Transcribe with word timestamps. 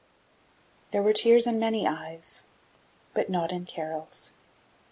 There 0.89 1.03
were 1.03 1.13
tears 1.13 1.45
in 1.45 1.59
many 1.59 1.87
eyes, 1.87 2.43
but 3.13 3.29
not 3.29 3.51
in 3.51 3.65
Carol's. 3.67 4.31